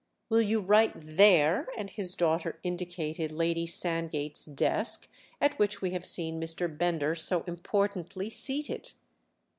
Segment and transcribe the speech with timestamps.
[0.29, 5.07] "Will you write there?"—and his daughter indicated Lady Sandgate's desk,
[5.39, 6.67] at which we have seen Mr.
[6.75, 8.93] Bender so importantly seated.